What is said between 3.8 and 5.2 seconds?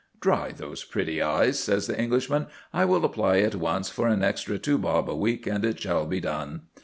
for an extra two bob a